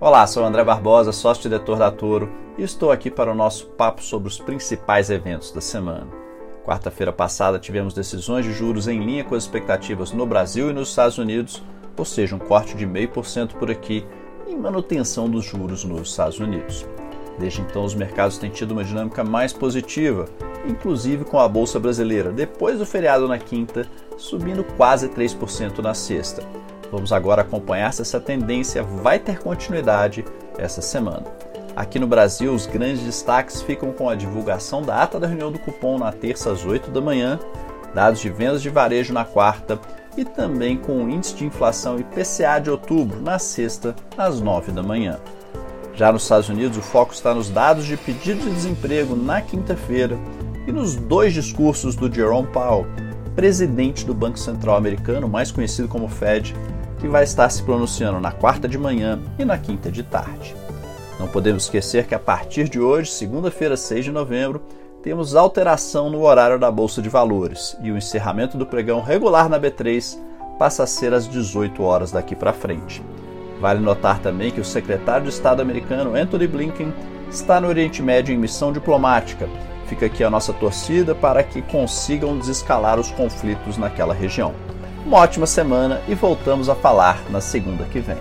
Olá, 0.00 0.26
sou 0.26 0.44
André 0.44 0.64
Barbosa, 0.64 1.12
sócio-diretor 1.12 1.78
da 1.78 1.88
Toro, 1.88 2.28
e 2.58 2.64
estou 2.64 2.90
aqui 2.90 3.08
para 3.08 3.30
o 3.30 3.34
nosso 3.34 3.66
papo 3.68 4.02
sobre 4.02 4.26
os 4.26 4.38
principais 4.38 5.08
eventos 5.08 5.52
da 5.52 5.60
semana. 5.60 6.08
Quarta-feira 6.64 7.12
passada 7.12 7.60
tivemos 7.60 7.94
decisões 7.94 8.44
de 8.44 8.52
juros 8.52 8.88
em 8.88 8.98
linha 8.98 9.22
com 9.22 9.36
as 9.36 9.44
expectativas 9.44 10.10
no 10.10 10.26
Brasil 10.26 10.68
e 10.68 10.72
nos 10.72 10.88
Estados 10.88 11.16
Unidos, 11.16 11.62
ou 11.96 12.04
seja, 12.04 12.34
um 12.34 12.40
corte 12.40 12.76
de 12.76 12.84
0,5% 12.84 13.54
por 13.54 13.70
aqui 13.70 14.04
e 14.48 14.54
manutenção 14.56 15.30
dos 15.30 15.44
juros 15.44 15.84
nos 15.84 16.10
Estados 16.10 16.40
Unidos. 16.40 16.84
Desde 17.38 17.60
então, 17.60 17.84
os 17.84 17.94
mercados 17.94 18.36
têm 18.36 18.50
tido 18.50 18.72
uma 18.72 18.82
dinâmica 18.82 19.22
mais 19.22 19.52
positiva, 19.52 20.24
inclusive 20.66 21.24
com 21.24 21.38
a 21.38 21.48
Bolsa 21.48 21.78
Brasileira, 21.78 22.32
depois 22.32 22.80
do 22.80 22.86
feriado 22.86 23.28
na 23.28 23.38
quinta, 23.38 23.86
subindo 24.18 24.64
quase 24.76 25.08
3% 25.08 25.78
na 25.78 25.94
sexta. 25.94 26.42
Vamos 26.90 27.12
agora 27.12 27.42
acompanhar 27.42 27.92
se 27.92 28.02
essa 28.02 28.20
tendência 28.20 28.82
vai 28.82 29.18
ter 29.18 29.38
continuidade 29.38 30.24
essa 30.58 30.80
semana. 30.80 31.24
Aqui 31.76 31.98
no 31.98 32.06
Brasil, 32.06 32.54
os 32.54 32.66
grandes 32.66 33.02
destaques 33.02 33.60
ficam 33.60 33.92
com 33.92 34.08
a 34.08 34.14
divulgação 34.14 34.82
da 34.82 35.02
ata 35.02 35.18
da 35.18 35.26
reunião 35.26 35.50
do 35.50 35.58
cupom 35.58 35.98
na 35.98 36.12
terça 36.12 36.52
às 36.52 36.64
8 36.64 36.90
da 36.90 37.00
manhã, 37.00 37.40
dados 37.92 38.20
de 38.20 38.30
vendas 38.30 38.62
de 38.62 38.70
varejo 38.70 39.12
na 39.12 39.24
quarta 39.24 39.80
e 40.16 40.24
também 40.24 40.76
com 40.76 41.04
o 41.04 41.10
índice 41.10 41.34
de 41.34 41.44
inflação 41.44 41.98
IPCA 41.98 42.60
de 42.60 42.70
outubro 42.70 43.20
na 43.20 43.40
sexta 43.40 43.96
às 44.16 44.40
9 44.40 44.70
da 44.70 44.82
manhã. 44.82 45.18
Já 45.94 46.12
nos 46.12 46.22
Estados 46.22 46.48
Unidos, 46.48 46.76
o 46.76 46.82
foco 46.82 47.12
está 47.12 47.34
nos 47.34 47.48
dados 47.50 47.84
de 47.84 47.96
pedido 47.96 48.40
de 48.40 48.50
desemprego 48.50 49.16
na 49.16 49.40
quinta-feira 49.40 50.18
e 50.66 50.72
nos 50.72 50.94
dois 50.96 51.32
discursos 51.32 51.94
do 51.94 52.12
Jerome 52.12 52.48
Powell, 52.48 52.86
presidente 53.34 54.04
do 54.04 54.14
Banco 54.14 54.38
Central 54.38 54.76
Americano, 54.76 55.28
mais 55.28 55.50
conhecido 55.52 55.88
como 55.88 56.08
Fed, 56.08 56.54
que 57.04 57.08
vai 57.08 57.22
estar 57.22 57.50
se 57.50 57.62
pronunciando 57.62 58.18
na 58.18 58.32
quarta 58.32 58.66
de 58.66 58.78
manhã 58.78 59.20
e 59.38 59.44
na 59.44 59.58
quinta 59.58 59.92
de 59.92 60.02
tarde. 60.02 60.56
Não 61.20 61.28
podemos 61.28 61.64
esquecer 61.64 62.06
que 62.06 62.14
a 62.14 62.18
partir 62.18 62.66
de 62.66 62.80
hoje, 62.80 63.10
segunda-feira, 63.10 63.76
6 63.76 64.06
de 64.06 64.10
novembro, 64.10 64.62
temos 65.02 65.36
alteração 65.36 66.08
no 66.08 66.22
horário 66.22 66.58
da 66.58 66.70
Bolsa 66.70 67.02
de 67.02 67.10
Valores 67.10 67.76
e 67.82 67.90
o 67.90 67.98
encerramento 67.98 68.56
do 68.56 68.64
pregão 68.64 69.02
regular 69.02 69.50
na 69.50 69.60
B3 69.60 70.18
passa 70.58 70.84
a 70.84 70.86
ser 70.86 71.12
às 71.12 71.28
18 71.28 71.82
horas 71.82 72.10
daqui 72.10 72.34
para 72.34 72.54
frente. 72.54 73.02
Vale 73.60 73.80
notar 73.80 74.20
também 74.20 74.50
que 74.50 74.62
o 74.62 74.64
secretário 74.64 75.24
de 75.24 75.28
Estado 75.30 75.60
americano 75.60 76.16
Anthony 76.16 76.46
Blinken 76.46 76.94
está 77.28 77.60
no 77.60 77.68
Oriente 77.68 78.02
Médio 78.02 78.34
em 78.34 78.38
missão 78.38 78.72
diplomática. 78.72 79.46
Fica 79.88 80.06
aqui 80.06 80.24
a 80.24 80.30
nossa 80.30 80.54
torcida 80.54 81.14
para 81.14 81.42
que 81.42 81.60
consigam 81.60 82.38
desescalar 82.38 82.98
os 82.98 83.10
conflitos 83.10 83.76
naquela 83.76 84.14
região. 84.14 84.54
Uma 85.04 85.18
ótima 85.18 85.46
semana 85.46 86.00
e 86.08 86.14
voltamos 86.14 86.70
a 86.70 86.74
falar 86.74 87.22
na 87.30 87.38
segunda 87.38 87.84
que 87.84 88.00
vem. 88.00 88.16